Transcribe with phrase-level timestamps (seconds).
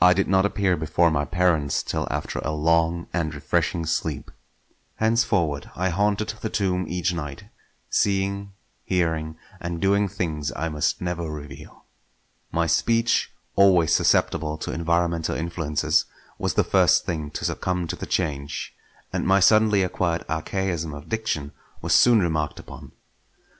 [0.00, 4.30] I did not appear before my parents till after a long and refreshing sleep.
[4.96, 7.44] Henceforward I haunted the tomb each night;
[7.90, 8.54] seeing,
[8.86, 11.84] hearing, and doing things I must never reveal.
[12.50, 16.06] My speech, always susceptible to environmental influences,
[16.38, 18.74] was the first thing to succumb to the change;
[19.12, 21.52] and my suddenly acquired archaism of diction
[21.82, 22.92] was soon remarked upon.